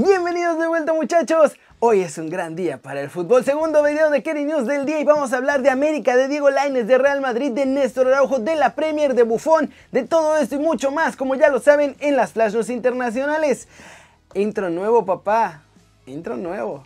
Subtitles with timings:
[0.00, 1.56] Bienvenidos de vuelta muchachos.
[1.80, 3.44] Hoy es un gran día para el fútbol.
[3.44, 6.50] Segundo video de Kerry News del día y vamos a hablar de América, de Diego
[6.50, 10.54] Lainez, de Real Madrid, de Néstor Araujo, de la Premier, de Buffon, de todo esto
[10.54, 13.66] y mucho más, como ya lo saben, en las Flash News internacionales.
[14.34, 15.64] Intro nuevo, papá.
[16.06, 16.84] Intro nuevo.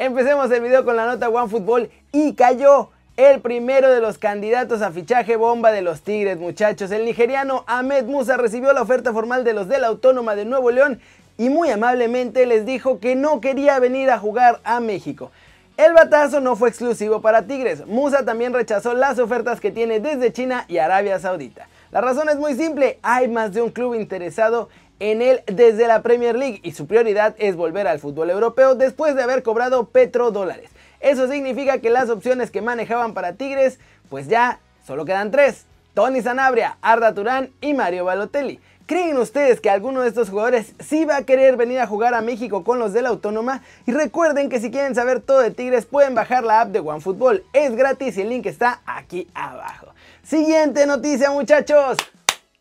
[0.00, 2.88] Empecemos el video con la nota OneFootball y cayó
[3.18, 6.90] el primero de los candidatos a fichaje bomba de los Tigres, muchachos.
[6.90, 10.70] El nigeriano Ahmed Musa recibió la oferta formal de los de la Autónoma de Nuevo
[10.70, 11.02] León
[11.36, 15.32] y muy amablemente les dijo que no quería venir a jugar a México.
[15.76, 17.86] El batazo no fue exclusivo para Tigres.
[17.86, 21.68] Musa también rechazó las ofertas que tiene desde China y Arabia Saudita.
[21.92, 26.02] La razón es muy simple, hay más de un club interesado en él desde la
[26.02, 30.70] Premier League y su prioridad es volver al fútbol europeo después de haber cobrado petrodólares.
[31.00, 35.64] Eso significa que las opciones que manejaban para Tigres, pues ya solo quedan tres.
[35.94, 38.60] Tony Sanabria, Arda Turán y Mario Balotelli.
[38.86, 42.22] ¿Creen ustedes que alguno de estos jugadores sí va a querer venir a jugar a
[42.22, 43.62] México con los de la Autónoma?
[43.86, 47.44] Y recuerden que si quieren saber todo de Tigres pueden bajar la app de OneFootball.
[47.52, 49.86] Es gratis y el link está aquí abajo.
[50.24, 51.98] Siguiente noticia muchachos.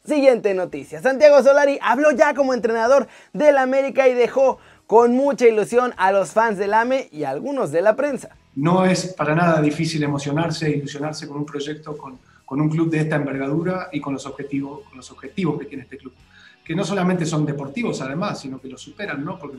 [0.06, 1.02] Siguiente noticia.
[1.02, 6.32] Santiago Solari habló ya como entrenador del América y dejó con mucha ilusión a los
[6.32, 8.30] fans del AME y a algunos de la prensa.
[8.56, 12.90] No es para nada difícil emocionarse e ilusionarse con un proyecto, con, con, un club
[12.90, 16.14] de esta envergadura y con los, objetivos, con los objetivos que tiene este club.
[16.64, 19.38] Que no solamente son deportivos además, sino que los superan, ¿no?
[19.38, 19.58] Porque,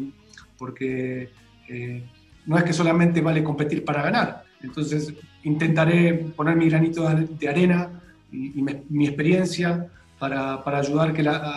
[0.58, 1.30] porque
[1.69, 2.02] eh,
[2.47, 4.44] no es que solamente vale competir para ganar.
[4.62, 5.12] Entonces
[5.44, 7.88] intentaré poner mi granito de arena
[8.32, 9.86] y, y mi, mi experiencia
[10.20, 11.12] para, ayudar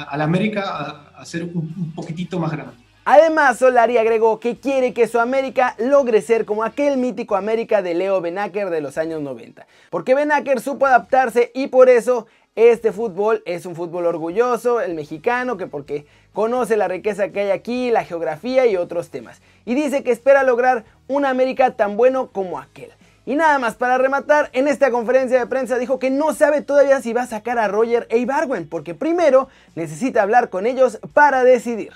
[0.10, 2.74] a, la América a, ser un, un poquitito más grande.
[3.06, 7.94] Además, Solari agregó que quiere que su América logre ser como aquel mítico América de
[7.94, 9.68] Leo Benacker de los años 90.
[9.90, 15.58] Porque Benacker supo adaptarse y por eso este fútbol es un fútbol orgulloso, el mexicano,
[15.58, 19.42] que porque conoce la riqueza que hay aquí, la geografía y otros temas.
[19.66, 22.92] Y dice que espera lograr una América tan bueno como aquel.
[23.26, 27.02] Y nada más para rematar, en esta conferencia de prensa dijo que no sabe todavía
[27.02, 31.46] si va a sacar a Roger e Ibarwen, porque primero necesita hablar con ellos para
[31.46, 31.94] decidir.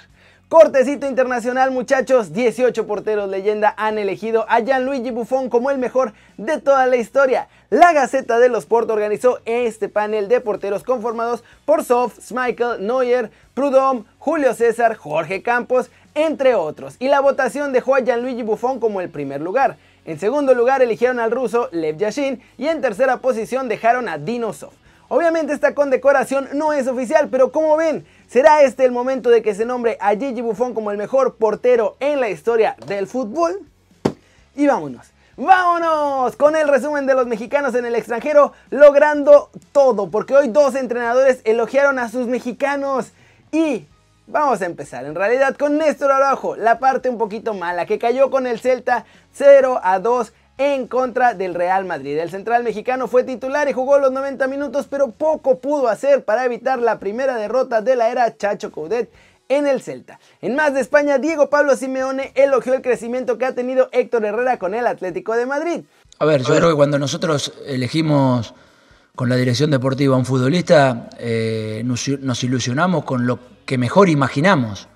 [0.47, 6.61] Cortecito internacional muchachos, 18 porteros leyenda han elegido a Gianluigi Buffon como el mejor de
[6.61, 7.49] toda la historia.
[7.69, 13.29] La Gaceta de los Sport organizó este panel de porteros conformados por Sof, Schmeichel, Neuer,
[13.53, 16.95] Prudhomme, Julio César, Jorge Campos, entre otros.
[16.99, 19.75] Y la votación dejó a Gianluigi Buffon como el primer lugar.
[20.07, 24.53] En segundo lugar eligieron al ruso Lev Yashin y en tercera posición dejaron a Dino
[24.53, 24.73] Sof.
[25.09, 29.53] Obviamente esta condecoración no es oficial, pero como ven, ¿será este el momento de que
[29.53, 33.59] se nombre a Gigi Buffon como el mejor portero en la historia del fútbol?
[34.55, 35.07] Y vámonos.
[35.35, 40.75] Vámonos con el resumen de los mexicanos en el extranjero, logrando todo, porque hoy dos
[40.75, 43.11] entrenadores elogiaron a sus mexicanos.
[43.51, 43.85] Y
[44.27, 48.29] vamos a empezar en realidad con Néstor Araujo, la parte un poquito mala, que cayó
[48.29, 52.17] con el Celta 0 a 2 en contra del Real Madrid.
[52.17, 56.45] El central mexicano fue titular y jugó los 90 minutos, pero poco pudo hacer para
[56.45, 59.11] evitar la primera derrota de la era Chacho Coudet
[59.49, 60.19] en el Celta.
[60.41, 64.59] En más de España, Diego Pablo Simeone elogió el crecimiento que ha tenido Héctor Herrera
[64.59, 65.85] con el Atlético de Madrid.
[66.19, 68.53] A ver, yo creo que cuando nosotros elegimos
[69.17, 74.87] con la dirección deportiva un futbolista, eh, nos, nos, ilusionamos con lo que mejor imaginamos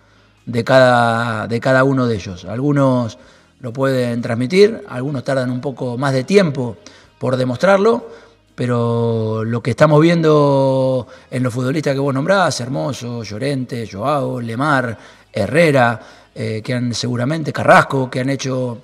[0.45, 2.45] de cada, de cada uno de ellos.
[2.45, 3.17] Algunos
[3.61, 6.77] lo pueden transmitir, algunos tardan un poco más de tiempo
[7.17, 8.09] por demostrarlo,
[8.53, 14.95] pero lo que estamos viendo en los futbolistas que vos nombrás, Hermoso, Llorente, Joao, Lemar,
[15.33, 15.99] Herrera,
[16.35, 18.83] eh, que han seguramente, Carrasco, que han hecho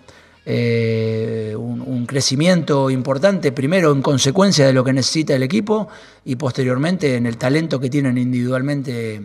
[0.49, 5.89] eh, un, crecimiento importante, primero en consecuencia de lo que necesita el equipo
[6.23, 9.23] y posteriormente en el talento que tienen individualmente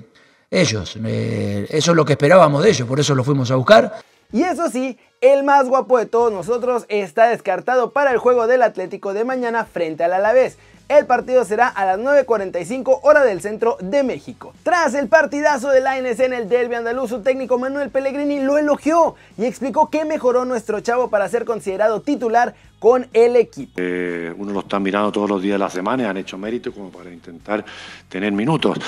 [0.50, 0.98] ellos.
[1.04, 4.02] Eh, eso es lo que esperábamos de ellos, por eso lo fuimos a buscar.
[4.32, 8.62] Y eso sí, el más guapo de todos nosotros está descartado para el juego del
[8.62, 10.56] Atlético de mañana frente al Alavés.
[10.88, 14.52] El partido será a las 9.45 hora del centro de México.
[14.62, 18.58] Tras el partidazo de la ANC en el derby andaluz, su técnico Manuel Pellegrini lo
[18.58, 23.72] elogió y explicó que mejoró nuestro chavo para ser considerado titular con el equipo.
[23.76, 26.90] Eh, uno lo está mirando todos los días de la semana han hecho mérito como
[26.90, 27.64] para intentar
[28.08, 28.78] tener minutos.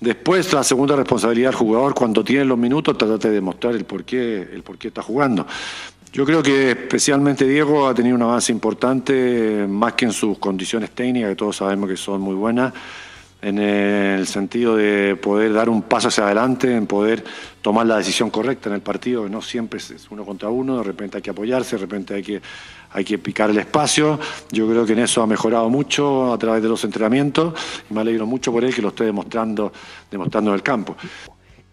[0.00, 4.04] Después, la segunda responsabilidad del jugador, cuando tiene los minutos, trata de demostrar el por
[4.04, 5.46] qué, el por qué está jugando.
[6.12, 10.90] Yo creo que especialmente Diego ha tenido un avance importante, más que en sus condiciones
[10.90, 12.72] técnicas, que todos sabemos que son muy buenas,
[13.42, 17.24] en el sentido de poder dar un paso hacia adelante, en poder
[17.60, 20.84] tomar la decisión correcta en el partido, que no siempre es uno contra uno, de
[20.84, 22.40] repente hay que apoyarse, de repente hay que,
[22.94, 24.18] hay que picar el espacio.
[24.50, 27.52] Yo creo que en eso ha mejorado mucho a través de los entrenamientos
[27.90, 29.72] y me alegro mucho por él que lo esté demostrando,
[30.10, 30.96] demostrando en el campo.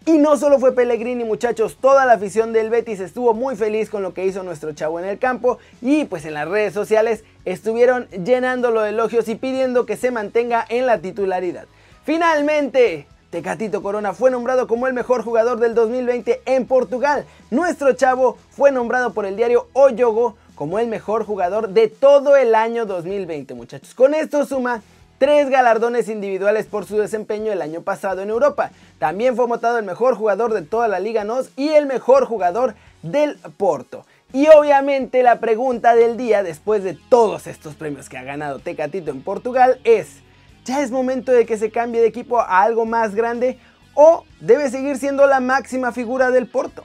[0.04, 4.02] Y no solo fue Pellegrini muchachos, toda la afición del Betis estuvo muy feliz con
[4.02, 8.08] lo que hizo nuestro chavo en el campo y pues en las redes sociales estuvieron
[8.08, 11.66] llenándolo de elogios y pidiendo que se mantenga en la titularidad.
[12.04, 17.24] Finalmente, Tecatito Corona fue nombrado como el mejor jugador del 2020 en Portugal.
[17.52, 22.54] Nuestro chavo fue nombrado por el diario Oyogo como el mejor jugador de todo el
[22.54, 23.94] año 2020 muchachos.
[23.96, 24.80] Con esto suma
[25.18, 28.70] tres galardones individuales por su desempeño el año pasado en Europa.
[29.00, 32.76] También fue votado el mejor jugador de toda la Liga NOS y el mejor jugador
[33.02, 34.06] del Porto.
[34.32, 39.10] Y obviamente la pregunta del día, después de todos estos premios que ha ganado Tecatito
[39.10, 40.18] en Portugal, es,
[40.64, 43.58] ¿ya es momento de que se cambie de equipo a algo más grande
[43.94, 46.84] o debe seguir siendo la máxima figura del Porto?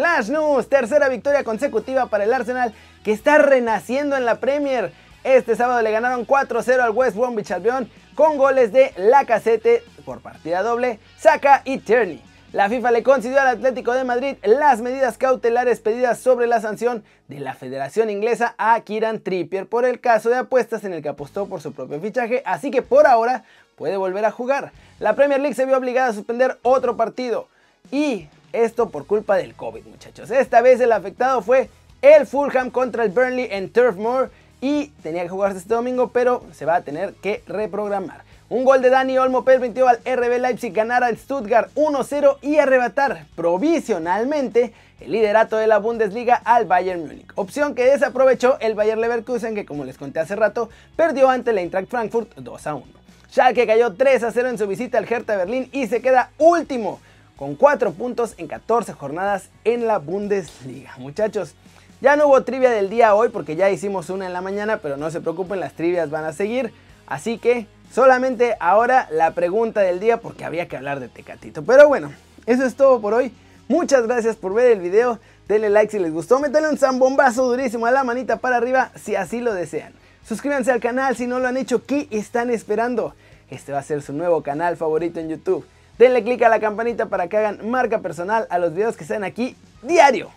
[0.00, 2.72] Flash News, tercera victoria consecutiva para el Arsenal
[3.04, 4.94] que está renaciendo en la Premier.
[5.24, 10.62] Este sábado le ganaron 4-0 al West Bromwich Albion con goles de Lacazette por partida
[10.62, 12.22] doble, Saka y Tierney.
[12.54, 17.04] La FIFA le concedió al Atlético de Madrid las medidas cautelares pedidas sobre la sanción
[17.28, 21.10] de la Federación Inglesa a Kieran Trippier por el caso de apuestas en el que
[21.10, 23.44] apostó por su propio fichaje, así que por ahora
[23.76, 24.72] puede volver a jugar.
[24.98, 27.48] La Premier League se vio obligada a suspender otro partido
[27.92, 30.30] y esto por culpa del COVID, muchachos.
[30.30, 31.70] Esta vez el afectado fue
[32.02, 34.30] el Fulham contra el Burnley en Turf Moor
[34.60, 38.22] y tenía que jugarse este domingo, pero se va a tener que reprogramar.
[38.48, 43.26] Un gol de Dani Olmo permitió al RB Leipzig ganar al Stuttgart 1-0 y arrebatar
[43.36, 47.30] provisionalmente el liderato de la Bundesliga al Bayern Múnich.
[47.36, 51.58] Opción que desaprovechó el Bayern Leverkusen que como les conté hace rato perdió ante el
[51.58, 52.82] Eintracht Frankfurt 2-1.
[53.30, 57.00] Schalke cayó 3-0 en su visita al Hertha Berlín y se queda último
[57.40, 60.92] con 4 puntos en 14 jornadas en la Bundesliga.
[60.98, 61.54] Muchachos,
[62.02, 64.98] ya no hubo trivia del día hoy porque ya hicimos una en la mañana, pero
[64.98, 66.70] no se preocupen, las trivias van a seguir.
[67.06, 71.64] Así que solamente ahora la pregunta del día porque había que hablar de Tecatito.
[71.64, 72.12] Pero bueno,
[72.44, 73.32] eso es todo por hoy.
[73.68, 75.18] Muchas gracias por ver el video.
[75.48, 76.40] Denle like si les gustó.
[76.40, 79.94] Métanle un zambombazo durísimo a la manita para arriba si así lo desean.
[80.28, 81.86] Suscríbanse al canal si no lo han hecho.
[81.86, 83.14] ¿Qué están esperando?
[83.48, 85.64] Este va a ser su nuevo canal favorito en YouTube.
[86.00, 89.22] Denle click a la campanita para que hagan marca personal a los videos que están
[89.22, 90.30] aquí diario.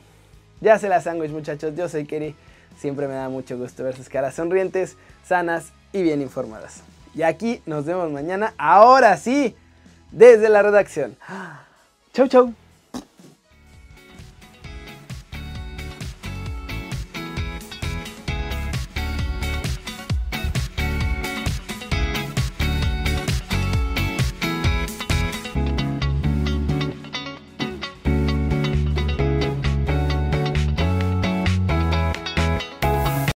[0.59, 2.35] Ya se la sándwich muchachos, yo soy Keri.
[2.77, 6.83] Siempre me da mucho gusto ver sus caras sonrientes, sanas y bien informadas.
[7.15, 9.55] Y aquí nos vemos mañana, ahora sí,
[10.11, 11.15] desde la redacción.
[12.13, 12.62] Chau, chau.